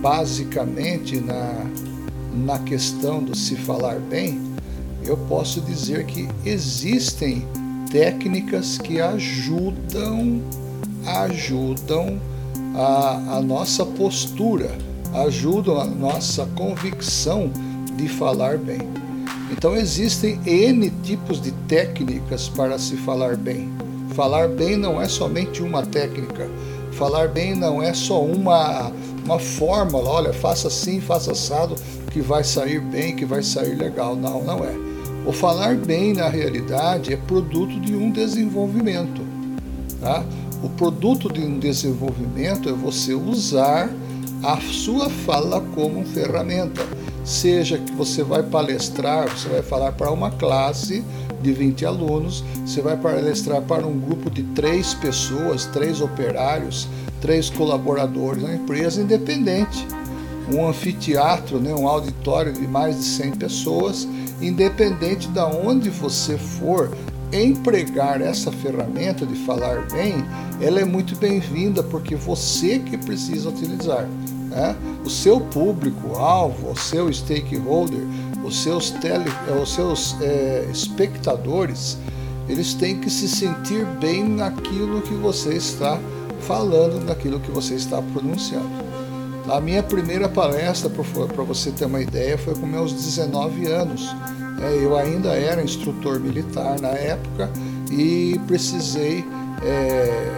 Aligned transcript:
basicamente 0.00 1.20
na, 1.20 1.66
na 2.32 2.58
questão 2.60 3.22
do 3.22 3.36
se 3.36 3.56
falar 3.56 3.98
bem, 3.98 4.40
eu 5.04 5.16
posso 5.16 5.60
dizer 5.60 6.06
que 6.06 6.28
existem 6.44 7.46
técnicas 7.90 8.78
que 8.78 9.00
ajudam, 9.00 10.42
ajudam 11.06 12.20
a, 12.74 13.36
a 13.36 13.40
nossa 13.40 13.84
postura, 13.84 14.70
ajudam 15.26 15.80
a 15.80 15.86
nossa 15.86 16.46
convicção 16.54 17.50
de 17.96 18.08
falar 18.08 18.58
bem. 18.58 18.80
Então 19.50 19.74
existem 19.74 20.38
N 20.44 20.90
tipos 21.02 21.40
de 21.40 21.52
técnicas 21.66 22.48
para 22.48 22.78
se 22.78 22.96
falar 22.96 23.36
bem. 23.36 23.68
Falar 24.14 24.48
bem 24.48 24.76
não 24.76 25.00
é 25.00 25.08
somente 25.08 25.62
uma 25.62 25.84
técnica. 25.84 26.48
Falar 26.92 27.28
bem 27.28 27.54
não 27.54 27.82
é 27.82 27.94
só 27.94 28.22
uma, 28.22 28.92
uma 29.28 29.38
fórmula, 29.38 30.08
olha, 30.08 30.32
faça 30.32 30.68
assim, 30.68 31.02
faça 31.02 31.32
assado, 31.32 31.74
que 32.10 32.20
vai 32.22 32.42
sair 32.42 32.80
bem, 32.80 33.14
que 33.14 33.26
vai 33.26 33.42
sair 33.42 33.74
legal. 33.74 34.16
Não, 34.16 34.42
não 34.42 34.64
é. 34.64 34.74
O 35.26 35.32
falar 35.32 35.76
bem, 35.76 36.14
na 36.14 36.28
realidade, 36.28 37.12
é 37.12 37.16
produto 37.16 37.78
de 37.78 37.94
um 37.94 38.10
desenvolvimento. 38.10 39.20
Tá? 40.00 40.24
O 40.62 40.70
produto 40.70 41.30
de 41.30 41.40
um 41.40 41.58
desenvolvimento 41.58 42.70
é 42.70 42.72
você 42.72 43.12
usar 43.12 43.90
a 44.42 44.56
sua 44.56 45.10
fala 45.10 45.60
como 45.74 46.06
ferramenta. 46.06 46.80
Seja 47.22 47.76
que 47.76 47.92
você 47.92 48.22
vai 48.22 48.42
palestrar, 48.42 49.28
você 49.28 49.50
vai 49.50 49.62
falar 49.62 49.92
para 49.92 50.10
uma 50.10 50.30
classe 50.30 51.04
de 51.42 51.52
20 51.52 51.84
alunos, 51.84 52.42
você 52.64 52.80
vai 52.80 52.96
palestrar 52.96 53.60
para 53.60 53.86
um 53.86 54.00
grupo 54.00 54.30
de 54.30 54.42
três 54.42 54.94
pessoas, 54.94 55.66
três 55.66 56.00
operários, 56.00 56.88
três 57.20 57.50
colaboradores 57.50 58.42
na 58.42 58.54
empresa 58.54 59.00
independente. 59.00 59.86
Um 60.52 60.66
anfiteatro, 60.66 61.58
né, 61.60 61.74
um 61.74 61.86
auditório 61.86 62.52
de 62.52 62.66
mais 62.66 62.96
de 62.96 63.04
100 63.04 63.32
pessoas, 63.32 64.08
independente 64.40 65.28
de 65.28 65.40
onde 65.40 65.90
você 65.90 66.38
for, 66.38 66.90
empregar 67.32 68.20
essa 68.20 68.50
ferramenta 68.50 69.26
de 69.26 69.34
falar 69.44 69.86
bem, 69.92 70.14
ela 70.60 70.80
é 70.80 70.84
muito 70.84 71.14
bem-vinda 71.16 71.82
porque 71.82 72.14
você 72.14 72.78
que 72.78 72.96
precisa 72.96 73.50
utilizar. 73.50 74.08
Né? 74.48 74.74
O 75.04 75.10
seu 75.10 75.40
público-alvo, 75.40 76.70
o 76.70 76.76
seu 76.76 77.12
stakeholder, 77.12 78.00
os 78.42 78.62
seus, 78.62 78.90
tele, 78.90 79.30
os 79.62 79.74
seus 79.74 80.16
é, 80.22 80.66
espectadores, 80.72 81.98
eles 82.48 82.72
têm 82.72 82.98
que 82.98 83.10
se 83.10 83.28
sentir 83.28 83.84
bem 84.00 84.26
naquilo 84.26 85.02
que 85.02 85.12
você 85.12 85.54
está 85.54 86.00
falando, 86.40 87.04
naquilo 87.04 87.40
que 87.40 87.50
você 87.50 87.74
está 87.74 88.00
pronunciando. 88.00 88.88
A 89.48 89.60
minha 89.60 89.82
primeira 89.82 90.28
palestra, 90.28 90.90
para 90.90 91.44
você 91.44 91.70
ter 91.70 91.86
uma 91.86 92.00
ideia, 92.00 92.36
foi 92.36 92.54
com 92.54 92.66
meus 92.66 92.92
19 92.92 93.66
anos. 93.66 94.14
É, 94.60 94.84
eu 94.84 94.96
ainda 94.96 95.30
era 95.30 95.62
instrutor 95.62 96.20
militar 96.20 96.78
na 96.80 96.88
época 96.88 97.50
e 97.90 98.38
precisei 98.46 99.24
é, 99.62 100.32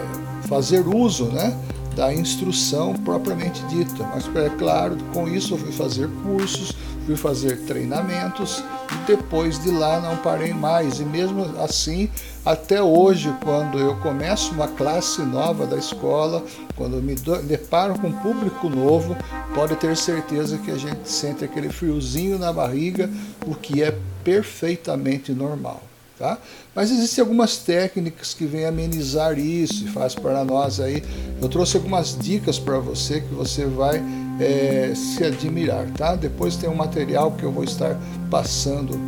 fazer 0.48 0.86
uso 0.86 1.24
né, 1.26 1.56
da 2.00 2.14
instrução 2.14 2.94
propriamente 2.94 3.62
dita. 3.66 4.02
Mas, 4.04 4.24
é 4.34 4.48
claro, 4.56 4.96
com 5.12 5.28
isso 5.28 5.52
eu 5.52 5.58
fui 5.58 5.70
fazer 5.70 6.08
cursos, 6.22 6.72
fui 7.04 7.14
fazer 7.14 7.58
treinamentos 7.66 8.64
e 8.90 9.06
depois 9.06 9.62
de 9.62 9.70
lá 9.70 10.00
não 10.00 10.16
parei 10.16 10.54
mais. 10.54 10.98
E 10.98 11.04
mesmo 11.04 11.42
assim, 11.62 12.08
até 12.42 12.82
hoje, 12.82 13.30
quando 13.44 13.78
eu 13.78 13.96
começo 13.96 14.54
uma 14.54 14.66
classe 14.66 15.20
nova 15.20 15.66
da 15.66 15.76
escola, 15.76 16.42
quando 16.74 17.02
me 17.02 17.14
deparo 17.46 17.98
com 17.98 18.06
um 18.06 18.18
público 18.20 18.70
novo, 18.70 19.14
pode 19.54 19.76
ter 19.76 19.94
certeza 19.94 20.56
que 20.56 20.70
a 20.70 20.78
gente 20.78 21.06
sente 21.06 21.44
aquele 21.44 21.68
friozinho 21.68 22.38
na 22.38 22.50
barriga, 22.50 23.10
o 23.46 23.54
que 23.54 23.82
é 23.82 23.94
perfeitamente 24.24 25.32
normal. 25.32 25.89
Tá? 26.20 26.36
Mas 26.74 26.90
existem 26.90 27.22
algumas 27.22 27.56
técnicas 27.56 28.34
que 28.34 28.44
vêm 28.44 28.66
amenizar 28.66 29.38
isso 29.38 29.86
e 29.86 29.88
faz 29.88 30.14
para 30.14 30.44
nós 30.44 30.78
aí. 30.78 31.02
Eu 31.40 31.48
trouxe 31.48 31.78
algumas 31.78 32.14
dicas 32.14 32.58
para 32.58 32.78
você 32.78 33.22
que 33.22 33.32
você 33.32 33.64
vai 33.64 34.02
é, 34.38 34.92
se 34.94 35.24
admirar, 35.24 35.90
tá? 35.92 36.14
Depois 36.14 36.56
tem 36.56 36.68
um 36.68 36.74
material 36.74 37.32
que 37.32 37.42
eu 37.42 37.50
vou 37.50 37.64
estar 37.64 37.98
passando 38.30 39.00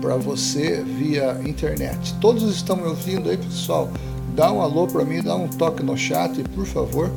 para 0.00 0.14
você 0.14 0.80
via 0.84 1.40
internet. 1.44 2.14
Todos 2.20 2.48
estão 2.54 2.76
me 2.76 2.84
ouvindo 2.84 3.28
aí, 3.30 3.36
pessoal? 3.36 3.90
Dá 4.36 4.52
um 4.52 4.62
alô 4.62 4.86
para 4.86 5.04
mim, 5.04 5.20
dá 5.20 5.34
um 5.34 5.48
toque 5.48 5.82
no 5.82 5.96
chat, 5.96 6.40
por 6.54 6.66
favor. 6.66 7.10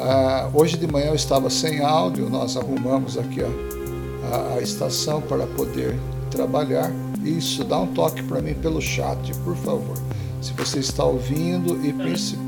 Ah, 0.00 0.48
hoje 0.54 0.78
de 0.78 0.86
manhã 0.90 1.08
eu 1.08 1.14
estava 1.14 1.50
sem 1.50 1.80
áudio, 1.80 2.30
nós 2.30 2.56
arrumamos 2.56 3.18
aqui 3.18 3.42
ó, 3.42 4.34
a, 4.34 4.54
a 4.56 4.62
estação 4.62 5.20
para 5.20 5.46
poder 5.48 5.94
trabalhar. 6.30 6.90
Isso, 7.24 7.64
dá 7.64 7.80
um 7.80 7.86
toque 7.86 8.22
para 8.22 8.42
mim 8.42 8.54
pelo 8.54 8.80
chat, 8.80 9.32
por 9.42 9.56
favor. 9.56 9.96
Se 10.42 10.52
você 10.52 10.80
está 10.80 11.04
ouvindo 11.04 11.84
e 11.84 11.92
principal. 11.92 12.44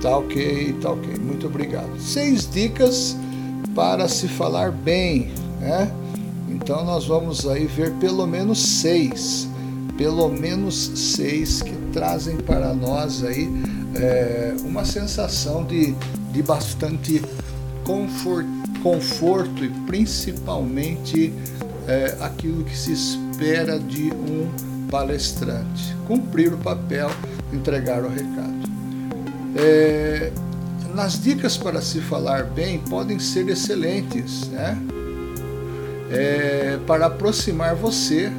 Tá 0.00 0.16
ok, 0.16 0.76
tá 0.80 0.90
ok. 0.90 1.14
Muito 1.18 1.46
obrigado. 1.46 1.98
Seis 1.98 2.48
dicas 2.48 3.16
para 3.74 4.06
se 4.06 4.28
falar 4.28 4.70
bem, 4.70 5.30
né? 5.60 5.90
Então 6.48 6.84
nós 6.84 7.06
vamos 7.06 7.46
aí 7.48 7.66
ver 7.66 7.92
pelo 7.94 8.26
menos 8.26 8.58
seis, 8.58 9.48
pelo 9.98 10.28
menos 10.28 10.74
seis 10.94 11.60
que 11.60 11.74
trazem 11.92 12.36
para 12.36 12.72
nós 12.72 13.24
aí 13.24 13.48
é, 13.96 14.54
uma 14.64 14.84
sensação 14.84 15.64
de, 15.64 15.94
de 16.32 16.42
bastante 16.42 17.20
conforto, 17.84 18.48
conforto 18.82 19.64
e 19.64 19.68
principalmente 19.86 21.32
é, 21.86 22.16
aquilo 22.20 22.64
que 22.64 22.76
se 22.76 22.92
espera 22.92 23.78
de 23.78 24.12
um 24.12 24.50
palestrante: 24.90 25.94
cumprir 26.06 26.52
o 26.52 26.58
papel, 26.58 27.10
entregar 27.52 28.04
o 28.04 28.08
recado. 28.08 28.54
É, 29.56 30.32
nas 30.94 31.20
dicas 31.20 31.56
para 31.56 31.80
se 31.80 32.00
falar 32.00 32.44
bem 32.44 32.78
podem 32.78 33.18
ser 33.18 33.48
excelentes, 33.48 34.48
né? 34.48 34.78
É, 36.10 36.78
para 36.86 37.06
aproximar 37.06 37.74
você 37.74 38.30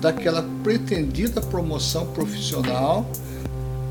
daquela 0.00 0.44
pretendida 0.62 1.40
promoção 1.40 2.06
profissional. 2.06 3.06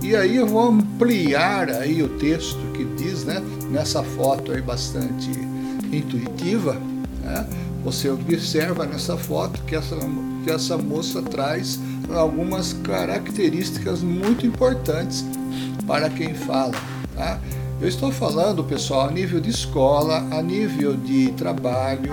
E 0.02 0.16
aí 0.16 0.38
eu 0.38 0.48
vou 0.48 0.70
ampliar 0.70 1.70
aí 1.70 2.02
o 2.02 2.08
texto 2.18 2.58
que 2.74 2.86
diz, 2.96 3.26
né, 3.26 3.44
nessa 3.70 4.02
foto 4.02 4.54
aí 4.54 4.62
bastante 4.62 5.30
intuitiva, 5.92 6.76
né? 7.22 7.46
Você 7.84 8.10
observa 8.10 8.86
nessa 8.86 9.18
foto 9.18 9.62
que 9.64 9.76
essa, 9.76 9.96
que 10.44 10.52
essa 10.52 10.78
moça 10.78 11.22
traz 11.22 11.80
algumas 12.14 12.74
características 12.74 14.02
muito 14.02 14.46
importantes 14.46 15.26
para 15.88 16.10
quem 16.10 16.34
fala. 16.34 16.74
Tá? 17.16 17.40
Eu 17.82 17.88
estou 17.88 18.12
falando, 18.12 18.62
pessoal, 18.62 19.08
a 19.08 19.12
nível 19.12 19.40
de 19.40 19.50
escola, 19.50 20.18
a 20.32 20.42
nível 20.42 20.98
de 20.98 21.32
trabalho, 21.32 22.12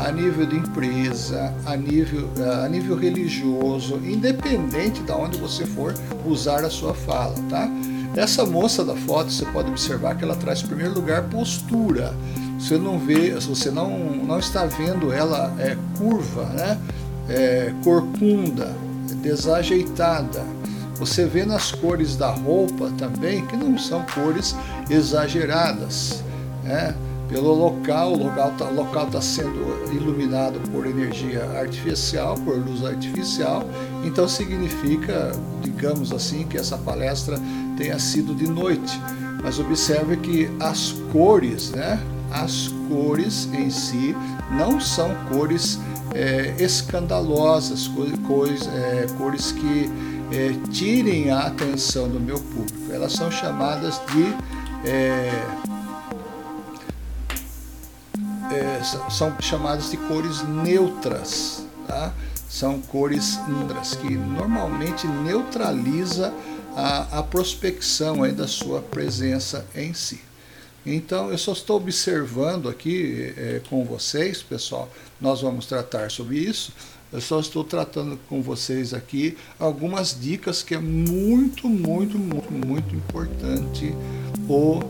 a 0.00 0.10
nível 0.10 0.44
de 0.44 0.56
empresa, 0.56 1.54
a 1.64 1.76
nível, 1.76 2.28
a 2.64 2.68
nível 2.68 2.96
religioso, 2.96 4.00
independente 4.04 5.00
de 5.02 5.12
onde 5.12 5.38
você 5.38 5.64
for 5.64 5.94
usar 6.26 6.64
a 6.64 6.70
sua 6.70 6.94
fala, 6.94 7.36
tá? 7.48 7.70
Essa 8.16 8.44
moça 8.44 8.84
da 8.84 8.96
foto, 8.96 9.30
você 9.30 9.44
pode 9.46 9.70
observar 9.70 10.16
que 10.16 10.24
ela 10.24 10.34
traz, 10.34 10.62
em 10.62 10.66
primeiro 10.66 10.94
lugar, 10.94 11.22
postura 11.28 12.12
você 12.64 12.78
não 12.78 12.98
vê, 12.98 13.32
você 13.32 13.70
não, 13.70 13.90
não 13.98 14.38
está 14.38 14.64
vendo 14.64 15.12
ela 15.12 15.54
é, 15.58 15.76
curva, 15.98 16.46
né? 16.46 16.80
É, 17.28 17.74
corcunda, 17.84 18.74
desajeitada. 19.20 20.42
Você 20.96 21.26
vê 21.26 21.44
nas 21.44 21.72
cores 21.72 22.16
da 22.16 22.30
roupa 22.30 22.90
também 22.96 23.44
que 23.44 23.54
não 23.54 23.76
são 23.76 24.02
cores 24.14 24.56
exageradas. 24.88 26.24
Né? 26.62 26.94
Pelo 27.28 27.52
local, 27.52 28.14
o 28.14 28.24
local 28.24 28.52
está 28.52 28.70
local 28.70 29.06
tá 29.08 29.20
sendo 29.20 29.92
iluminado 29.92 30.58
por 30.70 30.86
energia 30.86 31.44
artificial, 31.58 32.34
por 32.46 32.56
luz 32.56 32.82
artificial, 32.82 33.62
então 34.02 34.26
significa, 34.26 35.32
digamos 35.60 36.12
assim, 36.12 36.44
que 36.44 36.56
essa 36.56 36.78
palestra 36.78 37.38
tenha 37.76 37.98
sido 37.98 38.34
de 38.34 38.46
noite. 38.46 38.98
Mas 39.42 39.58
observe 39.58 40.16
que 40.16 40.50
as 40.58 40.92
cores, 41.12 41.70
né? 41.70 42.00
As 42.34 42.68
cores 42.88 43.48
em 43.52 43.70
si 43.70 44.16
não 44.50 44.80
são 44.80 45.14
cores 45.28 45.78
é, 46.12 46.56
escandalosas, 46.58 47.88
cores, 48.26 48.66
é, 48.66 49.06
cores 49.16 49.52
que 49.52 49.90
é, 50.32 50.52
tirem 50.72 51.30
a 51.30 51.46
atenção 51.46 52.08
do 52.08 52.18
meu 52.18 52.38
público. 52.38 52.92
Elas 52.92 53.12
são 53.12 53.30
chamadas 53.30 54.00
de 54.12 54.88
é, 54.88 55.30
é, 58.52 58.80
são 59.10 59.34
chamadas 59.40 59.90
de 59.90 59.96
cores 59.96 60.42
neutras, 60.42 61.64
tá? 61.86 62.12
São 62.48 62.80
cores 62.80 63.38
neutras 63.48 63.94
que 63.94 64.14
normalmente 64.14 65.06
neutraliza 65.06 66.32
a, 66.76 67.18
a 67.18 67.22
prospecção 67.22 68.22
aí 68.22 68.32
da 68.32 68.46
sua 68.46 68.80
presença 68.80 69.64
em 69.74 69.94
si. 69.94 70.20
Então, 70.86 71.30
eu 71.30 71.38
só 71.38 71.52
estou 71.52 71.76
observando 71.78 72.68
aqui 72.68 73.32
é, 73.36 73.60
com 73.70 73.84
vocês, 73.84 74.42
pessoal, 74.42 74.90
nós 75.20 75.40
vamos 75.40 75.66
tratar 75.66 76.10
sobre 76.10 76.38
isso. 76.38 76.72
Eu 77.12 77.20
só 77.20 77.40
estou 77.40 77.62
tratando 77.62 78.18
com 78.28 78.42
vocês 78.42 78.92
aqui 78.92 79.36
algumas 79.58 80.18
dicas 80.20 80.62
que 80.62 80.74
é 80.74 80.78
muito, 80.78 81.68
muito, 81.68 82.18
muito, 82.18 82.52
muito 82.52 82.94
importante 82.94 83.94
o 84.48 84.80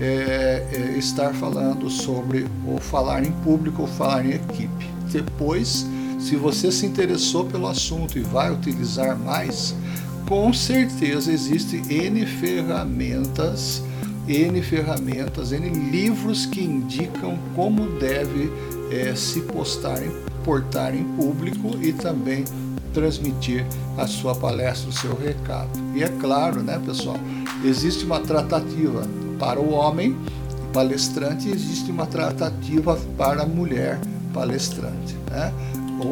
é, 0.00 0.66
é, 0.72 0.98
estar 0.98 1.34
falando 1.34 1.90
sobre 1.90 2.46
o 2.66 2.78
falar 2.80 3.24
em 3.24 3.32
público 3.42 3.82
ou 3.82 3.88
falar 3.88 4.24
em 4.24 4.30
equipe. 4.30 4.88
Depois, 5.10 5.86
se 6.18 6.36
você 6.36 6.72
se 6.72 6.86
interessou 6.86 7.44
pelo 7.44 7.66
assunto 7.66 8.16
e 8.16 8.22
vai 8.22 8.50
utilizar 8.52 9.18
mais, 9.18 9.74
com 10.28 10.52
certeza 10.52 11.32
existem 11.32 11.82
N 11.88 12.24
ferramentas 12.26 13.82
N 14.32 14.62
ferramentas, 14.62 15.52
N 15.52 15.68
livros 15.90 16.46
que 16.46 16.62
indicam 16.62 17.38
como 17.54 17.86
deve 17.98 18.50
é, 18.90 19.14
se 19.14 19.40
postar, 19.42 20.00
portar 20.44 20.94
em 20.94 21.04
público 21.14 21.76
e 21.80 21.92
também 21.92 22.44
transmitir 22.94 23.66
a 23.96 24.06
sua 24.06 24.34
palestra, 24.34 24.88
o 24.88 24.92
seu 24.92 25.14
recado. 25.14 25.70
E 25.94 26.02
é 26.02 26.08
claro, 26.08 26.62
né, 26.62 26.80
pessoal, 26.84 27.18
existe 27.64 28.04
uma 28.04 28.20
tratativa 28.20 29.06
para 29.38 29.60
o 29.60 29.72
homem 29.72 30.16
palestrante 30.72 31.48
e 31.48 31.52
existe 31.52 31.90
uma 31.90 32.06
tratativa 32.06 32.98
para 33.16 33.42
a 33.42 33.46
mulher 33.46 33.98
palestrante. 34.32 35.16
Né? 35.30 35.52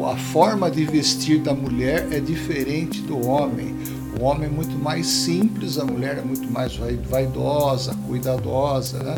A 0.09 0.15
forma 0.15 0.71
de 0.71 0.85
vestir 0.85 1.39
da 1.39 1.53
mulher 1.53 2.07
é 2.11 2.19
diferente 2.19 3.01
do 3.01 3.27
homem. 3.27 3.75
O 4.19 4.23
homem 4.23 4.47
é 4.47 4.51
muito 4.51 4.77
mais 4.77 5.07
simples, 5.07 5.77
a 5.77 5.85
mulher 5.85 6.17
é 6.17 6.21
muito 6.21 6.51
mais 6.51 6.75
vaidosa, 6.75 7.95
cuidadosa, 8.07 9.01
né? 9.01 9.15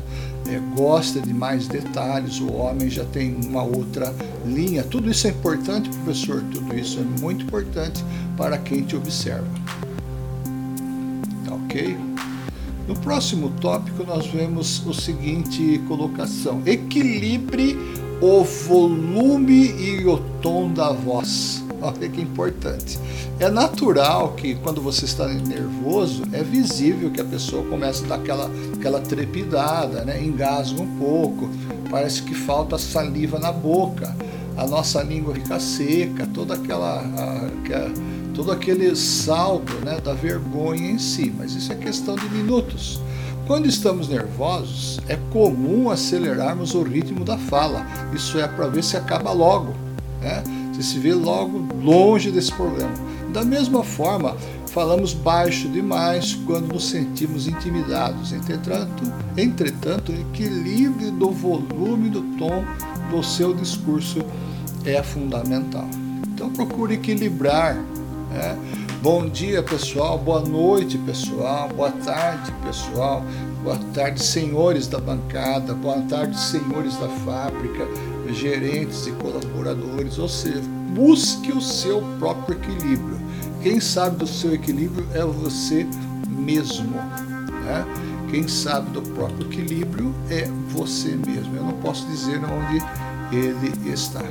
é, 0.48 0.60
gosta 0.76 1.20
de 1.20 1.34
mais 1.34 1.68
detalhes, 1.68 2.40
o 2.40 2.52
homem 2.52 2.90
já 2.90 3.06
tem 3.06 3.36
uma 3.46 3.64
outra 3.64 4.14
linha. 4.46 4.84
Tudo 4.84 5.10
isso 5.10 5.28
é 5.28 5.30
importante, 5.30 5.90
professor, 5.90 6.44
tudo 6.52 6.78
isso 6.78 7.00
é 7.00 7.22
muito 7.22 7.46
importante 7.46 8.04
para 8.38 8.58
quem 8.58 8.84
te 8.84 8.96
observa. 8.96 9.48
Tá 11.46 11.54
ok? 11.54 11.98
No 12.88 12.96
próximo 12.96 13.50
tópico, 13.62 14.04
nós 14.04 14.28
vemos 14.28 14.86
o 14.86 14.94
seguinte 14.94 15.82
colocação: 15.88 16.62
equilibre 16.66 17.78
o 18.24 18.42
volume 18.42 19.76
e 19.78 20.08
o 20.08 20.18
tom 20.42 20.72
da 20.72 20.94
voz. 20.94 21.62
Olha 21.82 22.08
que 22.08 22.22
importante. 22.22 22.98
É 23.38 23.50
natural 23.50 24.32
que 24.32 24.56
quando 24.56 24.82
você 24.82 25.04
está 25.04 25.28
nervoso, 25.28 26.24
é 26.32 26.42
visível 26.42 27.12
que 27.12 27.20
a 27.20 27.26
pessoa 27.26 27.66
começa 27.66 28.06
a 28.06 28.08
dar 28.08 28.16
aquela, 28.16 28.50
aquela 28.74 29.02
trepidada, 29.02 30.06
né? 30.06 30.24
engasga 30.24 30.82
um 30.82 30.98
pouco, 30.98 31.50
parece 31.92 32.22
que 32.22 32.34
falta 32.34 32.78
saliva 32.78 33.38
na 33.40 33.52
boca, 33.52 34.16
a 34.56 34.66
nossa 34.66 35.04
língua 35.04 35.34
fica 35.34 35.60
seca, 35.60 36.26
toda 36.34 36.54
aquela, 36.54 37.02
a, 37.02 37.50
todo 38.34 38.54
aquele 38.54 38.96
saldo 38.96 39.74
né, 39.84 40.00
da 40.00 40.14
vergonha 40.14 40.92
em 40.92 40.98
si. 40.98 41.34
Mas 41.38 41.54
isso 41.56 41.74
é 41.74 41.76
questão 41.76 42.16
de 42.16 42.30
minutos. 42.30 43.02
Quando 43.46 43.68
estamos 43.68 44.08
nervosos, 44.08 45.02
é 45.08 45.18
comum 45.32 45.90
acelerarmos 45.90 46.74
o 46.74 46.82
ritmo 46.82 47.26
da 47.26 47.38
fala. 47.38 47.86
Isso 48.14 48.40
é 48.40 48.48
para 48.48 48.68
ver 48.68 48.84
se 48.84 48.96
acaba 48.96 49.34
logo. 49.34 49.74
Né? 50.22 50.42
Você 50.72 50.82
se 50.82 51.00
vê 51.00 51.14
logo 51.14 51.68
longe 51.84 52.32
desse 52.32 52.54
problema. 52.54 52.94
Da 53.34 53.44
mesma 53.44 53.84
forma, 53.84 54.38
falamos 54.68 55.14
baixo 55.14 55.68
demais 55.68 56.36
quando 56.46 56.74
nos 56.74 56.90
sentimos 56.90 57.46
intimidados. 57.46 58.32
Entretanto, 58.32 59.04
entretanto, 59.36 60.14
equilíbrio 60.14 61.12
do 61.12 61.30
volume 61.30 62.10
do 62.10 62.22
tom 62.38 62.64
do 63.12 63.22
seu 63.22 63.54
discurso 63.54 64.20
é 64.86 65.04
fundamental. 65.04 65.88
Então 66.34 66.50
procure 66.50 66.94
equilibrar. 66.94 67.76
Né? 68.32 68.58
Bom 69.04 69.28
dia, 69.28 69.62
pessoal. 69.62 70.18
Boa 70.18 70.40
noite, 70.40 70.98
pessoal. 70.98 71.68
Boa 71.68 71.92
tarde, 71.92 72.54
pessoal. 72.66 73.22
Boa 73.62 73.78
tarde, 73.94 74.24
senhores 74.24 74.88
da 74.88 74.98
bancada. 74.98 75.74
Boa 75.74 76.00
tarde, 76.04 76.40
senhores 76.40 76.96
da 76.96 77.10
fábrica 77.10 77.86
gerentes 78.30 79.06
e 79.06 79.12
colaboradores, 79.12 80.18
ou 80.18 80.30
seja, 80.30 80.62
busque 80.96 81.52
o 81.52 81.60
seu 81.60 82.02
próprio 82.18 82.58
equilíbrio. 82.58 83.20
Quem 83.62 83.82
sabe 83.82 84.16
do 84.16 84.26
seu 84.26 84.54
equilíbrio 84.54 85.06
é 85.14 85.26
você 85.26 85.86
mesmo. 86.26 86.96
Né? 86.96 87.86
Quem 88.32 88.48
sabe 88.48 88.90
do 88.92 89.02
próprio 89.02 89.48
equilíbrio 89.48 90.16
é 90.30 90.48
você 90.70 91.10
mesmo. 91.10 91.58
Eu 91.58 91.66
não 91.66 91.74
posso 91.74 92.08
dizer 92.08 92.40
onde 92.46 92.82
ele 93.36 93.92
está. 93.92 94.24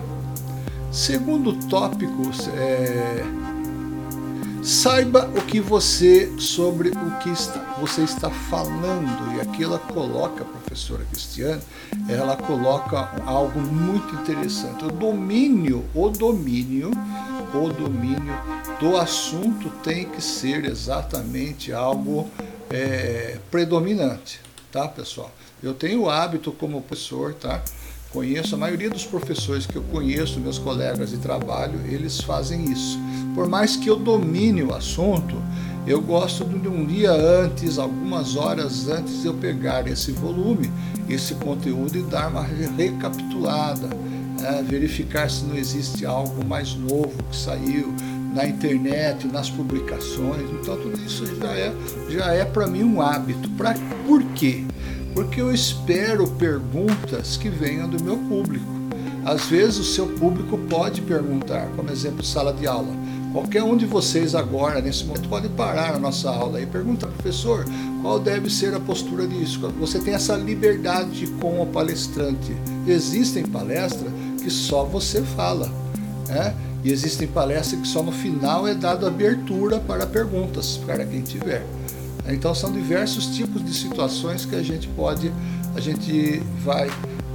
Segundo 0.91 1.53
tópico, 1.69 2.23
é, 2.57 3.23
Saiba 4.63 5.29
o 5.37 5.45
que 5.45 5.61
você 5.61 6.39
sobre 6.39 6.91
o 6.91 7.19
que 7.19 7.31
está, 7.31 7.77
você 7.81 8.03
está 8.03 8.31
falando. 8.31 9.37
E 9.37 9.41
aqui 9.41 9.65
ela 9.65 9.81
coloca, 9.81 10.45
a 10.45 10.47
professora 10.47 11.05
Cristiane, 11.11 11.61
ela 12.09 12.37
coloca 12.37 13.11
algo 13.27 13.59
muito 13.61 14.15
interessante. 14.15 14.85
O 14.85 14.89
domínio, 14.89 15.85
o 15.93 16.09
domínio, 16.11 16.93
o 17.53 17.69
domínio 17.71 18.35
do 18.79 18.97
assunto 18.97 19.69
tem 19.83 20.09
que 20.09 20.23
ser 20.23 20.65
exatamente 20.65 21.73
algo 21.73 22.31
é, 22.71 23.39
predominante, 23.51 24.41
tá, 24.71 24.87
pessoal? 24.87 25.33
Eu 25.61 25.75
tenho 25.75 26.03
o 26.03 26.11
hábito 26.11 26.53
como 26.53 26.81
professor, 26.83 27.35
tá? 27.35 27.61
Conheço 28.13 28.55
a 28.55 28.59
maioria 28.59 28.91
dos 28.91 29.07
professores 29.07 29.65
que 29.65 29.75
eu 29.75 29.83
conheço, 29.85 30.39
meus 30.39 30.59
colegas 30.59 31.11
de 31.11 31.17
trabalho, 31.17 31.81
eles 31.87 32.21
fazem 32.21 32.71
isso. 32.71 32.99
Por 33.35 33.49
mais 33.49 33.75
que 33.75 33.89
eu 33.89 33.97
domine 33.97 34.63
o 34.63 34.75
assunto, 34.75 35.35
eu 35.87 36.01
gosto 36.03 36.45
de 36.45 36.69
um 36.69 36.85
dia 36.85 37.11
antes, 37.11 37.79
algumas 37.79 38.37
horas 38.37 38.87
antes, 38.87 39.25
eu 39.25 39.33
pegar 39.33 39.89
esse 39.89 40.13
volume, 40.13 40.71
esse 41.09 41.35
conteúdo 41.37 41.99
e 41.99 42.03
dar 42.03 42.29
uma 42.29 42.43
recapitulada, 42.43 43.89
né? 43.89 44.63
verificar 44.69 45.31
se 45.31 45.45
não 45.45 45.57
existe 45.57 46.05
algo 46.05 46.45
mais 46.45 46.75
novo 46.75 47.15
que 47.31 47.37
saiu 47.37 47.95
na 48.35 48.47
internet, 48.47 49.27
nas 49.27 49.49
publicações. 49.49 50.51
Então 50.61 50.77
tudo 50.77 51.01
isso 51.03 51.25
já 51.37 51.51
é, 51.51 51.73
já 52.11 52.33
é 52.35 52.45
para 52.45 52.67
mim 52.67 52.85
um 52.85 53.01
hábito. 53.01 53.49
Pra, 53.51 53.75
por 54.07 54.23
quê? 54.35 54.65
Porque 55.15 55.41
eu 55.41 55.53
espero 55.53 56.27
perguntas 56.27 57.37
que 57.37 57.49
venham 57.49 57.89
do 57.89 58.03
meu 58.03 58.17
público. 58.17 58.67
Às 59.25 59.47
vezes 59.47 59.79
o 59.79 59.85
seu 59.85 60.07
público 60.07 60.59
pode 60.69 61.01
perguntar, 61.01 61.69
como 61.77 61.91
exemplo, 61.91 62.25
sala 62.25 62.53
de 62.53 62.67
aula. 62.67 62.93
Qualquer 63.33 63.63
um 63.63 63.77
de 63.77 63.87
vocês 63.87 64.35
agora, 64.35 64.81
nesse 64.81 65.05
momento, 65.05 65.29
pode 65.29 65.49
parar 65.51 65.95
a 65.95 65.99
nossa 65.99 66.29
aula 66.29 66.61
e 66.61 66.67
perguntar, 66.67 67.07
professor, 67.07 67.65
qual 68.03 68.19
deve 68.19 68.51
ser 68.51 68.75
a 68.75 68.81
postura 68.81 69.27
disso? 69.27 69.61
Você 69.81 70.01
tem 70.01 70.13
essa 70.13 70.35
liberdade 70.35 71.27
com 71.41 71.63
o 71.63 71.67
palestrante. 71.67 72.55
Existem 72.87 73.45
palestras 73.45 74.13
que 74.43 74.51
só 74.51 74.85
você 74.85 75.23
fala, 75.23 75.71
né? 76.29 76.55
E 76.85 76.91
existem 76.91 77.29
palestras 77.29 77.81
que 77.81 77.87
só 77.87 78.03
no 78.03 78.11
final 78.11 78.67
é 78.67 78.75
dado 78.75 79.07
abertura 79.07 79.79
para 79.79 80.05
perguntas, 80.05 80.77
para 80.85 81.07
quem 81.07 81.23
tiver. 81.23 81.65
Então 82.27 82.55
são 82.55 82.71
diversos 82.71 83.27
tipos 83.27 83.65
de 83.65 83.75
situações 83.75 84.45
que 84.45 84.55
a 84.55 84.63
gente 84.63 84.89
pode, 84.89 85.33
a 85.75 85.81
gente 85.81 86.43
vai 86.65 86.89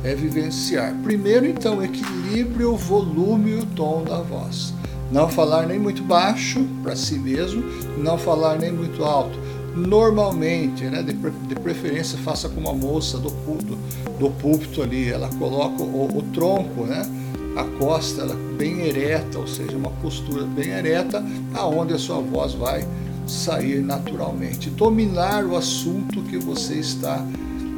é, 0.04 0.16
vivenciar. 0.16 0.94
Primeiro, 1.04 1.46
então, 1.46 1.84
equilíbrio, 1.84 2.76
volume 2.76 3.52
e 3.52 3.56
o 3.56 3.66
tom 3.66 4.04
da 4.04 4.20
voz. 4.20 4.74
Não 5.12 5.30
falar 5.30 5.66
nem 5.68 5.80
muito 5.80 6.04
baixo 6.04 6.66
para 6.84 6.96
si 6.96 7.18
mesmo, 7.18 7.64
não 7.98 8.18
falar 8.18 8.58
nem 8.58 8.72
muito 8.72 9.04
alto. 9.04 9.38
Normalmente, 9.76 10.84
né, 10.86 11.04
de, 11.04 11.14
de 11.14 11.56
preferência, 11.56 12.18
faça 12.20 12.50
como 12.50 12.68
a 12.70 12.74
moça 12.74 13.18
do, 13.18 13.30
do, 13.30 13.78
do 14.18 14.30
púlpito 14.32 14.82
ali, 14.82 15.10
ela 15.10 15.30
coloca 15.38 15.84
o, 15.84 16.18
o 16.18 16.22
tronco, 16.34 16.84
né, 16.84 17.04
a 17.56 17.64
costa 17.80 18.22
ela 18.22 18.36
bem 18.58 18.82
ereta, 18.82 19.38
ou 19.38 19.48
seja, 19.48 19.78
uma 19.78 19.92
postura 20.02 20.46
bem 20.46 20.70
ereta, 20.70 21.24
aonde 21.54 21.94
a 21.94 21.98
sua 21.98 22.20
voz 22.20 22.54
vai 22.54 22.86
sair 23.32 23.82
naturalmente. 23.82 24.70
Dominar 24.70 25.46
o 25.46 25.56
assunto 25.56 26.22
que 26.24 26.38
você 26.38 26.76
está 26.76 27.26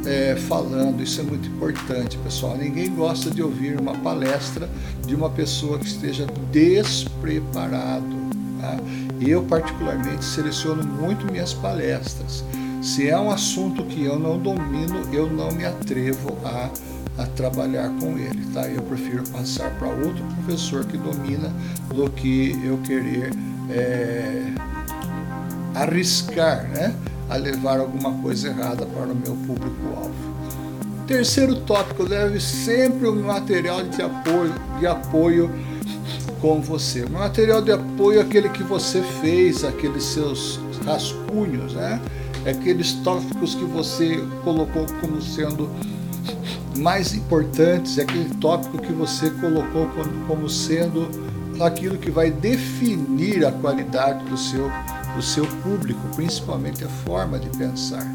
é, 0.05 0.35
falando, 0.35 1.01
isso 1.01 1.19
é 1.21 1.23
muito 1.23 1.47
importante, 1.49 2.17
pessoal. 2.17 2.57
Ninguém 2.57 2.93
gosta 2.93 3.29
de 3.29 3.41
ouvir 3.41 3.79
uma 3.79 3.93
palestra 3.95 4.69
de 5.05 5.15
uma 5.15 5.29
pessoa 5.29 5.79
que 5.79 5.87
esteja 5.87 6.25
despreparado. 6.51 8.29
Tá? 8.61 8.77
Eu, 9.19 9.43
particularmente, 9.43 10.23
seleciono 10.23 10.83
muito 10.83 11.29
minhas 11.31 11.53
palestras. 11.53 12.43
Se 12.81 13.09
é 13.09 13.19
um 13.19 13.29
assunto 13.29 13.83
que 13.83 14.05
eu 14.05 14.17
não 14.17 14.39
domino, 14.39 15.01
eu 15.13 15.29
não 15.29 15.51
me 15.51 15.65
atrevo 15.65 16.37
a, 16.45 16.69
a 17.21 17.25
trabalhar 17.27 17.89
com 17.99 18.17
ele. 18.17 18.45
Tá? 18.53 18.67
Eu 18.67 18.81
prefiro 18.83 19.23
passar 19.29 19.69
para 19.71 19.89
outro 19.89 20.23
professor 20.35 20.85
que 20.85 20.97
domina 20.97 21.53
do 21.93 22.09
que 22.09 22.57
eu 22.63 22.77
querer. 22.79 23.31
É, 23.69 24.68
arriscar 25.75 26.67
né, 26.69 26.95
a 27.29 27.35
levar 27.35 27.79
alguma 27.79 28.11
coisa 28.21 28.49
errada 28.49 28.85
para 28.85 29.05
o 29.05 29.15
meu 29.15 29.35
público-alvo. 29.47 30.29
Terceiro 31.07 31.55
tópico, 31.61 32.03
leve 32.03 32.39
sempre 32.39 33.07
o 33.07 33.15
material 33.15 33.83
de 33.83 34.01
apoio, 34.01 34.53
de 34.79 34.85
apoio 34.85 35.51
com 36.39 36.61
você. 36.61 37.03
O 37.03 37.09
material 37.09 37.61
de 37.61 37.71
apoio 37.71 38.19
é 38.19 38.21
aquele 38.21 38.49
que 38.49 38.63
você 38.63 39.01
fez, 39.21 39.63
aqueles 39.63 40.03
seus 40.03 40.59
rascunhos, 40.85 41.73
né? 41.73 41.99
Aqueles 42.47 42.93
tópicos 42.93 43.55
que 43.55 43.65
você 43.65 44.23
colocou 44.43 44.85
como 45.01 45.21
sendo 45.21 45.69
mais 46.77 47.13
importantes, 47.13 47.97
é 47.97 48.03
aquele 48.03 48.29
tópico 48.35 48.77
que 48.77 48.93
você 48.93 49.29
colocou 49.31 49.89
como 50.27 50.49
sendo 50.49 51.09
aquilo 51.59 51.97
que 51.97 52.09
vai 52.09 52.31
definir 52.31 53.45
a 53.45 53.51
qualidade 53.51 54.23
do 54.25 54.37
seu, 54.37 54.71
do 55.15 55.21
seu 55.21 55.45
público, 55.45 56.01
principalmente 56.15 56.83
a 56.83 56.89
forma 56.89 57.39
de 57.39 57.49
pensar. 57.57 58.05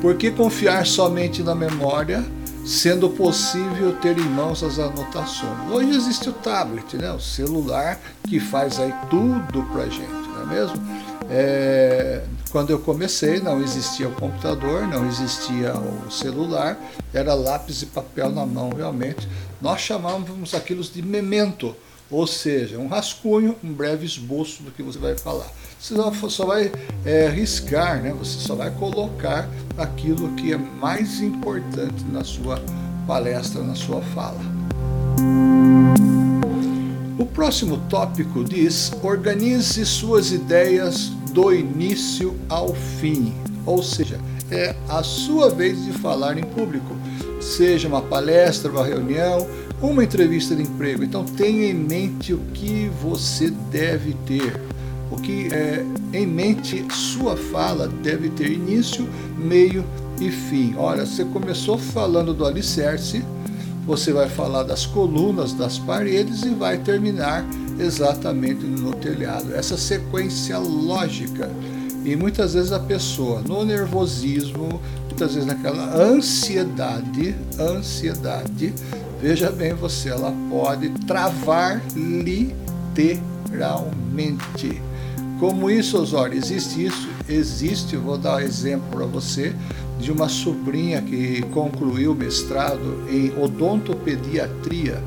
Por 0.00 0.16
que 0.16 0.30
confiar 0.30 0.84
somente 0.84 1.42
na 1.42 1.54
memória, 1.54 2.24
sendo 2.66 3.08
possível 3.08 3.94
ter 4.00 4.18
em 4.18 4.28
mãos 4.28 4.62
as 4.62 4.78
anotações? 4.78 5.70
Hoje 5.70 5.90
existe 5.90 6.28
o 6.28 6.32
tablet, 6.32 6.96
né? 6.96 7.12
o 7.12 7.20
celular, 7.20 8.00
que 8.28 8.40
faz 8.40 8.80
aí 8.80 8.92
tudo 9.08 9.62
para 9.72 9.84
gente, 9.88 10.10
não 10.10 10.42
é 10.42 10.46
mesmo? 10.46 11.02
É, 11.30 12.24
quando 12.50 12.70
eu 12.70 12.78
comecei, 12.78 13.40
não 13.40 13.62
existia 13.62 14.08
o 14.08 14.12
computador, 14.12 14.86
não 14.88 15.06
existia 15.06 15.72
o 15.72 16.10
celular, 16.10 16.78
era 17.14 17.32
lápis 17.32 17.82
e 17.82 17.86
papel 17.86 18.30
na 18.30 18.44
mão, 18.44 18.70
realmente. 18.76 19.28
Nós 19.60 19.80
chamávamos 19.80 20.52
aquilo 20.52 20.82
de 20.82 21.00
memento, 21.00 21.76
ou 22.12 22.26
seja, 22.26 22.78
um 22.78 22.88
rascunho, 22.88 23.56
um 23.64 23.72
breve 23.72 24.04
esboço 24.04 24.62
do 24.62 24.70
que 24.70 24.82
você 24.82 24.98
vai 24.98 25.16
falar. 25.16 25.50
Você 25.80 25.94
só 26.28 26.44
vai 26.44 26.70
é, 27.06 27.28
riscar, 27.28 28.02
né? 28.02 28.14
você 28.16 28.38
só 28.38 28.54
vai 28.54 28.70
colocar 28.70 29.48
aquilo 29.78 30.30
que 30.34 30.52
é 30.52 30.58
mais 30.58 31.20
importante 31.22 32.04
na 32.12 32.22
sua 32.22 32.62
palestra, 33.06 33.62
na 33.62 33.74
sua 33.74 34.02
fala. 34.02 34.40
O 37.18 37.24
próximo 37.24 37.78
tópico 37.88 38.44
diz: 38.44 38.92
organize 39.02 39.86
suas 39.86 40.32
ideias 40.32 41.08
do 41.32 41.52
início 41.52 42.38
ao 42.48 42.74
fim. 42.74 43.32
Ou 43.64 43.82
seja, 43.82 44.20
é 44.50 44.74
a 44.86 45.02
sua 45.02 45.48
vez 45.48 45.82
de 45.84 45.92
falar 45.92 46.36
em 46.36 46.44
público, 46.44 46.94
seja 47.40 47.88
uma 47.88 48.02
palestra, 48.02 48.70
uma 48.70 48.84
reunião, 48.84 49.46
uma 49.82 50.04
entrevista 50.04 50.54
de 50.54 50.62
emprego. 50.62 51.02
Então 51.02 51.24
tenha 51.24 51.66
em 51.66 51.74
mente 51.74 52.32
o 52.32 52.38
que 52.54 52.90
você 53.02 53.50
deve 53.70 54.14
ter. 54.26 54.60
O 55.10 55.16
que 55.16 55.48
é 55.52 55.84
em 56.12 56.26
mente 56.26 56.84
sua 56.90 57.36
fala 57.36 57.88
deve 57.88 58.30
ter 58.30 58.50
início, 58.50 59.06
meio 59.36 59.84
e 60.20 60.30
fim. 60.30 60.74
Olha, 60.76 61.04
você 61.04 61.24
começou 61.24 61.76
falando 61.76 62.32
do 62.32 62.46
alicerce, 62.46 63.22
você 63.84 64.12
vai 64.12 64.28
falar 64.28 64.62
das 64.62 64.86
colunas, 64.86 65.52
das 65.52 65.78
paredes 65.78 66.42
e 66.42 66.50
vai 66.50 66.78
terminar 66.78 67.44
exatamente 67.78 68.64
no 68.64 68.94
telhado. 68.94 69.54
Essa 69.54 69.76
sequência 69.76 70.56
lógica. 70.58 71.50
E 72.04 72.16
muitas 72.16 72.54
vezes 72.54 72.72
a 72.72 72.80
pessoa, 72.80 73.42
no 73.42 73.64
nervosismo, 73.64 74.80
muitas 75.06 75.34
vezes 75.34 75.46
naquela 75.46 75.94
ansiedade, 75.94 77.34
ansiedade, 77.58 78.74
veja 79.22 79.50
bem 79.50 79.72
você, 79.72 80.08
ela 80.08 80.34
pode 80.50 80.88
travar 81.06 81.80
literalmente. 81.94 84.82
Como 85.38 85.70
isso, 85.70 85.98
Osório? 85.98 86.36
Existe 86.36 86.86
isso? 86.86 87.08
Existe, 87.28 87.96
vou 87.96 88.18
dar 88.18 88.36
um 88.36 88.40
exemplo 88.40 88.88
para 88.90 89.06
você 89.06 89.54
de 90.00 90.10
uma 90.10 90.28
sobrinha 90.28 91.00
que 91.00 91.42
concluiu 91.52 92.10
o 92.12 92.14
mestrado 92.14 93.04
em 93.08 93.32
odontopediatria 93.40 95.00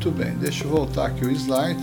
Muito 0.00 0.12
bem, 0.12 0.32
deixa 0.34 0.62
eu 0.62 0.70
voltar 0.70 1.06
aqui 1.06 1.24
o 1.24 1.30
slide 1.32 1.82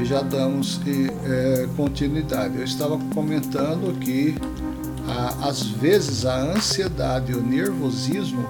e 0.00 0.06
já 0.06 0.22
damos 0.22 0.80
é, 0.86 1.68
continuidade. 1.76 2.56
Eu 2.56 2.64
estava 2.64 2.98
comentando 3.12 3.92
que 4.00 4.34
a, 5.06 5.48
às 5.48 5.64
vezes 5.64 6.24
a 6.24 6.34
ansiedade 6.34 7.32
e 7.32 7.34
o 7.34 7.42
nervosismo 7.42 8.42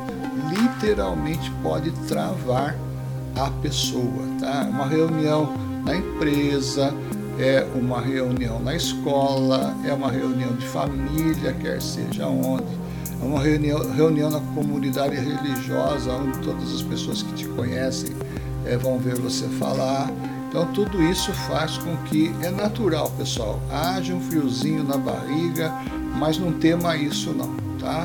literalmente 0.49 1.51
pode 1.61 1.91
travar 2.07 2.77
a 3.35 3.51
pessoa, 3.61 4.25
tá? 4.39 4.69
Uma 4.71 4.87
reunião 4.87 5.53
na 5.85 5.97
empresa, 5.97 6.95
é 7.41 7.67
uma 7.75 8.01
reunião 8.01 8.61
na 8.61 8.77
escola, 8.77 9.75
é 9.85 9.93
uma 9.93 10.13
reunião 10.13 10.55
de 10.55 10.65
família, 10.65 11.53
quer 11.55 11.83
seja 11.83 12.29
onde 12.29 12.88
é 13.21 13.25
uma 13.25 13.41
reunião, 13.41 13.79
reunião 13.93 14.31
na 14.31 14.41
comunidade 14.55 15.17
religiosa, 15.17 16.13
onde 16.13 16.39
todas 16.39 16.75
as 16.75 16.83
pessoas 16.83 17.23
que 17.23 17.33
te 17.33 17.47
conhecem 17.47 18.11
é, 18.65 18.77
vão 18.77 18.99
ver 18.99 19.17
você 19.17 19.47
falar. 19.59 20.11
Então, 20.49 20.67
tudo 20.73 21.03
isso 21.03 21.33
faz 21.33 21.77
com 21.79 21.97
que 22.05 22.33
é 22.43 22.51
natural, 22.51 23.11
pessoal. 23.19 23.61
Haja 23.71 24.15
um 24.15 24.21
friozinho 24.21 24.83
na 24.83 24.97
barriga, 24.97 25.73
mas 26.17 26.39
não 26.39 26.53
tema 26.53 26.97
isso, 26.97 27.33
não, 27.33 27.55
tá? 27.79 28.05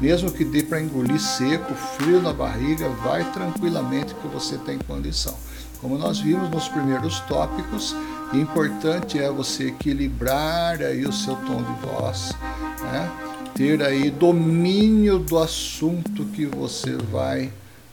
Mesmo 0.00 0.32
que 0.32 0.44
dê 0.44 0.62
para 0.62 0.80
engolir 0.80 1.20
seco, 1.20 1.74
frio 1.74 2.20
na 2.20 2.32
barriga, 2.32 2.88
vai 3.04 3.30
tranquilamente 3.32 4.14
que 4.14 4.26
você 4.28 4.56
tem 4.58 4.78
condição. 4.78 5.34
Como 5.80 5.98
nós 5.98 6.18
vimos 6.18 6.48
nos 6.50 6.68
primeiros 6.68 7.20
tópicos, 7.20 7.94
importante 8.32 9.18
é 9.18 9.30
você 9.30 9.68
equilibrar 9.68 10.80
aí 10.80 11.04
o 11.04 11.12
seu 11.12 11.36
tom 11.36 11.62
de 11.62 11.86
voz, 11.86 12.32
né? 12.80 13.10
Ter 13.54 13.82
aí 13.82 14.10
domínio 14.10 15.18
do 15.18 15.38
assunto 15.38 16.24
que 16.26 16.46
você 16.46 16.96
vai 16.96 17.50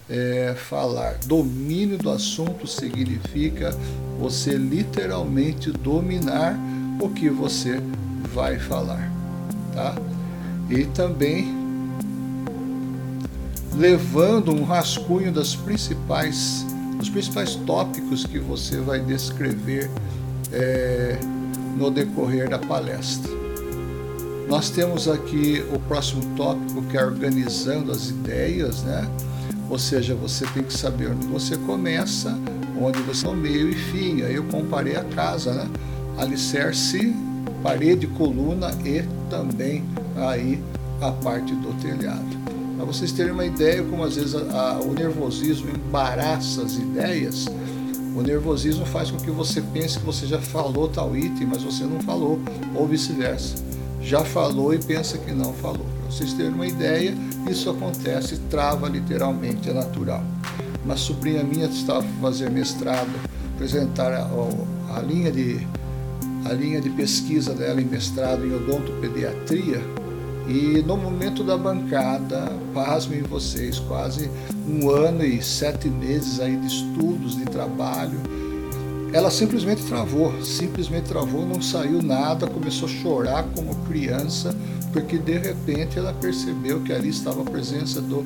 é, 0.09 0.55
falar. 0.55 1.17
Domínio 1.25 1.97
do 1.97 2.09
assunto 2.09 2.65
significa 2.65 3.75
você 4.19 4.57
literalmente 4.57 5.71
dominar 5.71 6.57
o 6.99 7.09
que 7.09 7.29
você 7.29 7.79
vai 8.33 8.57
falar, 8.57 9.11
tá? 9.73 9.95
E 10.69 10.85
também 10.85 11.57
levando 13.75 14.53
um 14.53 14.63
rascunho 14.63 15.31
das 15.31 15.55
principais, 15.55 16.65
dos 16.97 17.09
principais 17.09 17.55
tópicos 17.55 18.25
que 18.25 18.39
você 18.39 18.77
vai 18.77 18.99
descrever 18.99 19.89
é, 20.51 21.17
no 21.77 21.89
decorrer 21.89 22.49
da 22.49 22.59
palestra. 22.59 23.38
Nós 24.49 24.71
temos 24.71 25.07
aqui 25.07 25.63
o 25.71 25.77
próximo 25.81 26.23
tópico 26.35 26.81
que 26.89 26.97
é 26.97 27.05
organizando 27.05 27.91
as 27.91 28.09
ideias, 28.09 28.81
né? 28.81 29.07
Ou 29.69 29.77
seja, 29.77 30.15
você 30.15 30.43
tem 30.47 30.63
que 30.63 30.73
saber 30.73 31.11
onde 31.11 31.27
você 31.27 31.55
começa, 31.55 32.35
onde 32.81 32.99
você 33.03 33.27
é 33.27 33.29
o 33.29 33.35
meio 33.35 33.69
e 33.69 33.75
fim. 33.75 34.23
Aí 34.23 34.33
eu 34.33 34.43
comparei 34.45 34.95
a 34.95 35.03
casa, 35.03 35.53
né? 35.53 35.69
Alicerce, 36.17 37.15
parede, 37.61 38.07
coluna 38.07 38.71
e 38.83 39.03
também 39.29 39.83
aí 40.17 40.59
a 40.99 41.11
parte 41.11 41.53
do 41.53 41.71
telhado. 41.79 42.25
Para 42.75 42.85
vocês 42.85 43.11
terem 43.11 43.31
uma 43.31 43.45
ideia 43.45 43.83
como 43.83 44.03
às 44.03 44.15
vezes 44.15 44.33
a, 44.33 44.39
a, 44.39 44.79
o 44.79 44.95
nervosismo 44.95 45.69
embaraça 45.69 46.63
as 46.63 46.73
ideias, 46.73 47.45
o 48.15 48.21
nervosismo 48.23 48.83
faz 48.87 49.11
com 49.11 49.17
que 49.17 49.29
você 49.29 49.61
pense 49.61 49.99
que 49.99 50.05
você 50.05 50.25
já 50.25 50.39
falou 50.39 50.87
tal 50.87 51.15
item, 51.15 51.45
mas 51.45 51.61
você 51.61 51.83
não 51.83 51.99
falou, 51.99 52.39
ou 52.73 52.87
vice-versa 52.87 53.68
já 54.01 54.23
falou 54.23 54.73
e 54.73 54.79
pensa 54.79 55.17
que 55.17 55.31
não 55.31 55.53
falou. 55.53 55.85
Para 56.01 56.11
vocês 56.11 56.33
terem 56.33 56.53
uma 56.53 56.67
ideia, 56.67 57.13
isso 57.49 57.69
acontece, 57.69 58.37
trava 58.49 58.87
literalmente, 58.87 59.69
é 59.69 59.73
natural. 59.73 60.23
Uma 60.83 60.97
sobrinha 60.97 61.43
minha 61.43 61.67
estava 61.67 62.03
fazendo 62.21 62.53
mestrado, 62.53 63.09
apresentar 63.53 64.13
a, 64.13 64.27
a, 64.95 65.01
linha 65.01 65.31
de, 65.31 65.67
a 66.45 66.53
linha 66.53 66.81
de 66.81 66.89
pesquisa 66.89 67.53
dela 67.53 67.81
em 67.81 67.85
mestrado 67.85 68.45
em 68.45 68.53
odontopediatria, 68.53 69.81
E 70.47 70.81
no 70.81 70.97
momento 70.97 71.43
da 71.43 71.55
bancada, 71.55 72.51
pasmem 72.73 73.21
vocês, 73.21 73.77
quase 73.79 74.31
um 74.67 74.89
ano 74.89 75.23
e 75.23 75.43
sete 75.43 75.87
meses 75.89 76.39
aí 76.39 76.55
de 76.55 76.67
estudos, 76.67 77.35
de 77.35 77.45
trabalho, 77.45 78.19
ela 79.11 79.31
simplesmente 79.31 79.83
travou, 79.83 80.33
simplesmente 80.43 81.05
travou, 81.05 81.45
não 81.45 81.61
saiu 81.61 82.01
nada, 82.01 82.47
começou 82.47 82.87
a 82.87 82.91
chorar 82.91 83.43
como 83.55 83.75
criança, 83.87 84.55
porque 84.93 85.17
de 85.17 85.37
repente 85.37 85.97
ela 85.97 86.13
percebeu 86.13 86.81
que 86.81 86.93
ali 86.93 87.09
estava 87.09 87.41
a 87.41 87.45
presença 87.45 88.01
do 88.01 88.23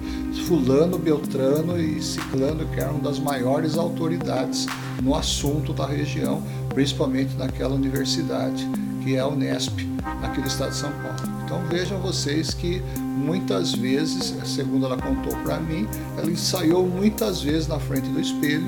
fulano, 0.47 0.97
beltrano 0.97 1.79
e 1.79 2.01
ciclano, 2.01 2.65
que 2.67 2.79
eram 2.79 2.99
das 2.99 3.19
maiores 3.19 3.77
autoridades 3.77 4.65
no 5.01 5.15
assunto 5.15 5.73
da 5.73 5.85
região, 5.85 6.43
principalmente 6.69 7.35
naquela 7.35 7.75
universidade, 7.75 8.67
que 9.03 9.15
é 9.15 9.19
a 9.19 9.27
Unesp, 9.27 9.79
naquele 10.21 10.47
estado 10.47 10.71
de 10.71 10.77
São 10.77 10.91
Paulo. 10.91 11.33
Então 11.43 11.61
vejam 11.69 11.99
vocês 11.99 12.53
que 12.53 12.81
muitas 12.99 13.73
vezes, 13.73 14.33
segundo 14.45 14.85
ela 14.85 14.97
contou 14.97 15.35
para 15.43 15.59
mim, 15.59 15.87
ela 16.17 16.29
ensaiou 16.29 16.85
muitas 16.85 17.41
vezes 17.41 17.67
na 17.67 17.79
frente 17.79 18.07
do 18.09 18.19
espelho, 18.19 18.67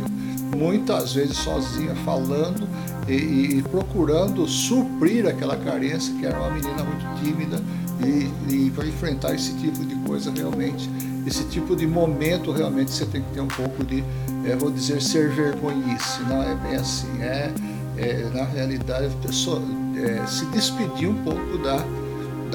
muitas 0.55 1.13
vezes 1.13 1.37
sozinha, 1.37 1.93
falando 2.05 2.67
e, 3.07 3.57
e, 3.57 3.61
procurando 3.63 4.47
suprir 4.47 5.27
aquela 5.27 5.55
carência, 5.55 6.13
que 6.15 6.25
era 6.25 6.39
uma 6.39 6.51
menina 6.51 6.83
muito 6.83 7.23
tímida, 7.23 7.61
e, 8.03 8.53
e 8.53 8.71
para 8.71 8.85
enfrentar 8.85 9.33
esse 9.33 9.53
tipo 9.53 9.85
de 9.85 9.95
coisa 10.07 10.31
realmente, 10.31 10.89
esse 11.25 11.43
tipo 11.45 11.75
de 11.75 11.87
momento 11.87 12.51
realmente 12.51 12.91
você 12.91 13.05
tem 13.05 13.21
que 13.21 13.33
ter 13.33 13.41
um 13.41 13.47
pouco 13.47 13.83
de, 13.83 14.03
é, 14.45 14.55
vou 14.55 14.71
dizer, 14.71 15.01
ser 15.01 15.29
vergonhice, 15.29 16.21
não 16.23 16.41
é 16.43 16.55
bem 16.55 16.75
assim, 16.75 17.21
é, 17.21 17.51
é 17.97 18.29
na 18.33 18.43
realidade 18.43 19.07
a 19.07 19.27
pessoa 19.27 19.61
é, 19.97 20.25
se 20.25 20.45
despedir 20.47 21.09
um 21.09 21.23
pouco 21.23 21.57
da 21.59 21.83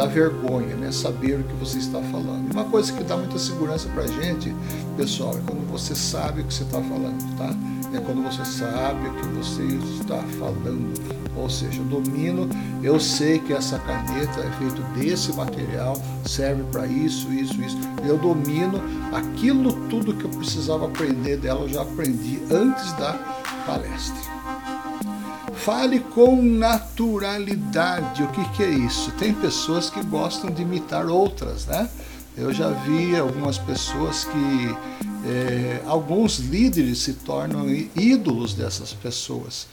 da 0.00 0.06
vergonha, 0.06 0.76
né? 0.76 0.90
saber 0.92 1.40
o 1.40 1.44
que 1.44 1.54
você 1.54 1.78
está 1.78 2.00
falando. 2.00 2.50
Uma 2.52 2.64
coisa 2.64 2.92
que 2.92 3.02
dá 3.04 3.16
muita 3.16 3.38
segurança 3.38 3.88
para 3.90 4.06
gente, 4.06 4.54
pessoal, 4.96 5.36
é 5.36 5.40
quando 5.46 5.68
você 5.70 5.94
sabe 5.94 6.40
o 6.40 6.44
que 6.44 6.54
você 6.54 6.62
está 6.62 6.80
falando, 6.80 7.36
tá? 7.36 7.50
É 7.92 7.98
quando 7.98 8.22
você 8.22 8.44
sabe 8.44 9.08
o 9.08 9.14
que 9.14 9.26
você 9.28 9.62
está 10.00 10.18
falando. 10.38 11.20
Ou 11.36 11.48
seja, 11.48 11.82
domino, 11.82 12.48
eu 12.82 13.00
sei 13.00 13.38
que 13.38 13.52
essa 13.52 13.78
caneta 13.78 14.40
é 14.40 14.50
feita 14.58 14.82
desse 14.94 15.32
material, 15.32 15.96
serve 16.26 16.62
para 16.70 16.86
isso, 16.86 17.32
isso, 17.32 17.60
isso. 17.60 17.78
Eu 18.04 18.18
domino 18.18 18.80
aquilo 19.12 19.72
tudo 19.88 20.14
que 20.14 20.24
eu 20.24 20.30
precisava 20.30 20.86
aprender 20.86 21.38
dela, 21.38 21.62
eu 21.62 21.68
já 21.68 21.82
aprendi 21.82 22.40
antes 22.50 22.92
da 22.92 23.14
palestra. 23.66 24.30
Fale 25.54 26.00
com 26.00 26.40
naturalidade. 26.40 28.22
O 28.22 28.28
que, 28.28 28.44
que 28.50 28.62
é 28.62 28.70
isso? 28.70 29.10
Tem 29.12 29.32
pessoas 29.34 29.90
que 29.90 30.02
gostam 30.02 30.50
de 30.50 30.62
imitar 30.62 31.06
outras, 31.06 31.66
né? 31.66 31.88
Eu 32.36 32.52
já 32.52 32.70
vi 32.70 33.14
algumas 33.16 33.58
pessoas 33.58 34.24
que 34.24 35.08
é, 35.26 35.82
alguns 35.86 36.38
líderes 36.38 36.98
se 36.98 37.14
tornam 37.14 37.68
ídolos 37.96 38.54
dessas 38.54 38.92
pessoas. 38.92 39.66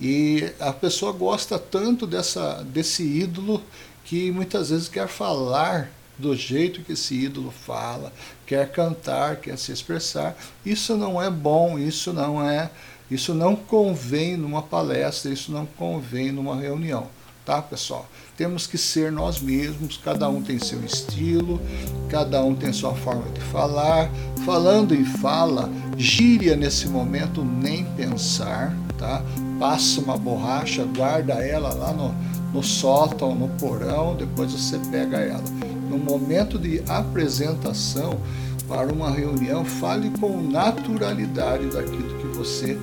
E 0.00 0.52
a 0.58 0.72
pessoa 0.72 1.12
gosta 1.12 1.58
tanto 1.58 2.06
dessa, 2.06 2.64
desse 2.64 3.02
ídolo 3.02 3.62
que 4.04 4.30
muitas 4.30 4.70
vezes 4.70 4.88
quer 4.88 5.08
falar 5.08 5.90
do 6.18 6.36
jeito 6.36 6.82
que 6.82 6.92
esse 6.92 7.14
ídolo 7.14 7.50
fala, 7.50 8.12
quer 8.46 8.70
cantar, 8.70 9.36
quer 9.36 9.58
se 9.58 9.72
expressar. 9.72 10.36
Isso 10.64 10.96
não 10.96 11.20
é 11.20 11.30
bom, 11.30 11.78
isso 11.78 12.12
não 12.12 12.42
é 12.42 12.70
isso 13.10 13.34
não 13.34 13.54
convém 13.54 14.36
numa 14.36 14.62
palestra, 14.62 15.30
isso 15.30 15.52
não 15.52 15.66
convém 15.66 16.32
numa 16.32 16.56
reunião, 16.56 17.06
tá, 17.44 17.60
pessoal? 17.60 18.06
Temos 18.36 18.66
que 18.66 18.78
ser 18.78 19.12
nós 19.12 19.40
mesmos, 19.40 20.00
cada 20.02 20.28
um 20.28 20.42
tem 20.42 20.58
seu 20.58 20.82
estilo, 20.84 21.60
cada 22.08 22.42
um 22.42 22.54
tem 22.54 22.72
sua 22.72 22.94
forma 22.94 23.28
de 23.30 23.40
falar. 23.40 24.10
Falando 24.44 24.94
em 24.94 25.04
fala, 25.04 25.70
gíria 25.96 26.56
nesse 26.56 26.88
momento 26.88 27.44
nem 27.44 27.84
pensar, 27.96 28.76
tá? 28.98 29.22
Passa 29.58 30.00
uma 30.00 30.16
borracha, 30.16 30.84
guarda 30.96 31.34
ela 31.34 31.72
lá 31.74 31.92
no, 31.92 32.14
no 32.52 32.62
sótão, 32.62 33.34
no 33.34 33.48
porão, 33.48 34.16
depois 34.16 34.52
você 34.52 34.78
pega 34.90 35.18
ela. 35.18 35.44
No 35.88 35.98
momento 35.98 36.58
de 36.58 36.82
apresentação 36.88 38.18
para 38.66 38.92
uma 38.92 39.10
reunião, 39.10 39.64
fale 39.64 40.10
com 40.18 40.42
naturalidade 40.42 41.66
daquilo 41.66 42.18
que 42.18 42.26
você 42.36 42.78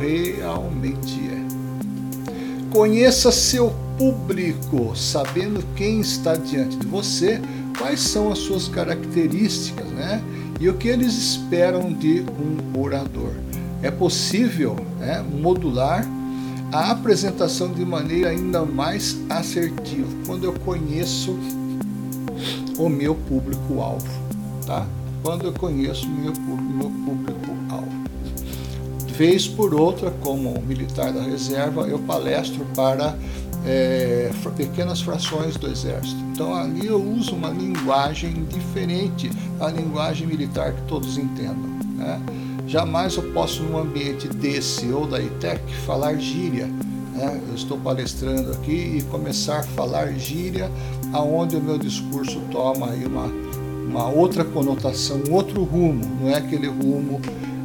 realmente 0.00 1.20
é. 1.28 1.59
Conheça 2.70 3.32
seu 3.32 3.74
público, 3.98 4.94
sabendo 4.94 5.60
quem 5.74 6.00
está 6.00 6.36
diante 6.36 6.76
de 6.76 6.86
você, 6.86 7.40
quais 7.76 8.00
são 8.00 8.30
as 8.30 8.38
suas 8.38 8.68
características, 8.68 9.86
né? 9.88 10.22
E 10.60 10.68
o 10.68 10.74
que 10.74 10.86
eles 10.86 11.14
esperam 11.14 11.92
de 11.92 12.22
um 12.22 12.80
orador. 12.80 13.32
É 13.82 13.90
possível 13.90 14.76
né, 15.00 15.24
modular 15.40 16.06
a 16.70 16.92
apresentação 16.92 17.72
de 17.72 17.84
maneira 17.84 18.30
ainda 18.30 18.64
mais 18.64 19.18
assertiva 19.28 20.06
quando 20.24 20.44
eu 20.44 20.52
conheço 20.52 21.36
o 22.78 22.88
meu 22.88 23.14
público-alvo, 23.14 24.06
tá? 24.64 24.86
Quando 25.22 25.46
eu 25.46 25.52
conheço 25.52 26.06
o 26.06 26.10
meu, 26.10 26.32
público-alvo. 26.32 27.59
Vez 29.20 29.46
por 29.46 29.74
outra, 29.74 30.10
como 30.22 30.58
militar 30.62 31.12
da 31.12 31.20
reserva, 31.20 31.82
eu 31.82 31.98
palestro 31.98 32.64
para 32.74 33.14
é, 33.66 34.30
pequenas 34.56 35.02
frações 35.02 35.58
do 35.58 35.70
exército. 35.70 36.16
Então 36.32 36.54
ali 36.54 36.86
eu 36.86 36.98
uso 36.98 37.34
uma 37.34 37.50
linguagem 37.50 38.32
diferente 38.44 39.28
da 39.58 39.68
linguagem 39.68 40.26
militar 40.26 40.72
que 40.72 40.80
todos 40.88 41.18
entendam. 41.18 41.68
Né? 41.98 42.18
Jamais 42.66 43.14
eu 43.14 43.30
posso, 43.34 43.62
num 43.62 43.76
ambiente 43.76 44.26
desse 44.26 44.90
ou 44.90 45.06
da 45.06 45.20
ITEC, 45.20 45.60
falar 45.84 46.14
gíria. 46.14 46.66
Né? 47.14 47.42
Eu 47.46 47.54
estou 47.54 47.76
palestrando 47.76 48.52
aqui 48.52 49.00
e 49.00 49.02
começar 49.10 49.58
a 49.58 49.64
falar 49.64 50.14
gíria, 50.14 50.70
aonde 51.12 51.56
o 51.56 51.60
meu 51.60 51.76
discurso 51.76 52.40
toma 52.50 52.92
aí 52.92 53.04
uma, 53.04 53.26
uma 53.86 54.08
outra 54.08 54.46
conotação, 54.46 55.20
um 55.28 55.34
outro 55.34 55.62
rumo, 55.62 56.06
não 56.22 56.30
é 56.30 56.36
aquele 56.36 56.68
rumo 56.68 57.20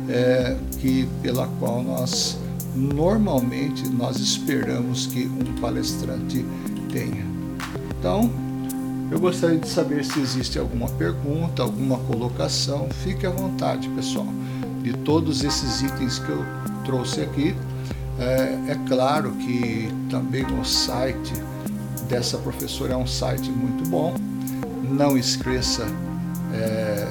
é, 0.10 0.58
que 0.80 1.08
pela 1.22 1.48
qual 1.60 1.84
nós 1.84 2.38
normalmente 2.76 3.88
nós 3.88 4.18
esperamos 4.18 5.08
que 5.08 5.26
um 5.26 5.60
palestrante 5.62 6.46
tenha. 6.91 7.26
Então, 7.98 8.30
eu 9.12 9.20
gostaria 9.20 9.58
de 9.58 9.70
saber 9.70 10.04
se 10.04 10.20
existe 10.20 10.60
alguma 10.60 10.89
pergunta, 10.89 11.62
alguma 11.63 11.98
colocação. 12.00 12.88
Fique 13.04 13.26
à 13.26 13.30
vontade, 13.30 13.88
pessoal. 13.89 14.28
De 14.82 14.94
todos 14.94 15.44
esses 15.44 15.82
itens 15.82 16.20
que 16.20 16.30
eu 16.30 16.46
trouxe 16.84 17.22
aqui, 17.22 17.56
é, 18.20 18.72
é 18.72 18.80
claro 18.88 19.32
que 19.34 19.89
também 20.10 20.46
o 20.46 20.63
site 20.65 21.34
dessa 22.10 22.38
professora 22.38 22.94
é 22.94 22.98
um 22.98 23.08
site 23.08 23.50
muito 23.50 23.88
bom. 23.89 24.15
Não 24.84 25.18
esqueça 25.18 25.86
é, 26.54 27.08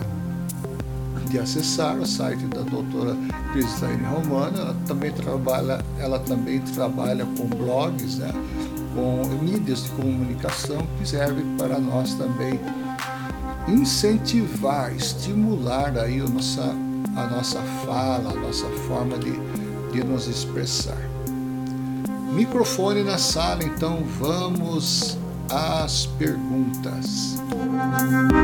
de 1.35 1.41
acessar 1.41 1.99
o 1.99 2.07
site 2.07 2.45
da 2.47 2.61
doutora 2.61 3.17
Cristiane 3.53 4.05
Romano. 4.05 4.57
Ela 4.57 4.77
também 4.87 5.11
trabalha, 5.11 5.85
ela 5.99 6.19
também 6.21 6.61
trabalha 6.61 7.27
com 7.37 7.49
blogs, 7.49 8.19
né, 8.19 8.31
com 8.95 9.27
mídias 9.43 9.83
de 9.83 9.91
comunicação 9.91 10.87
que 10.97 11.09
servem 11.09 11.45
para 11.57 11.81
nós 11.81 12.15
também 12.15 12.61
incentivar, 13.67 14.95
estimular 14.95 15.99
aí 15.99 16.21
a 16.21 16.29
nossa, 16.29 16.73
a 17.17 17.27
nossa 17.27 17.61
fala, 17.85 18.31
a 18.31 18.35
nossa 18.35 18.67
forma 18.87 19.19
de, 19.19 19.33
de 19.91 20.05
nos 20.05 20.29
expressar. 20.29 21.11
Microfone 22.33 23.03
na 23.03 23.19
sala, 23.19 23.65
então 23.65 24.05
vamos 24.21 25.19
às 25.51 26.07
perguntas. 26.07 27.43
Música 27.51 28.44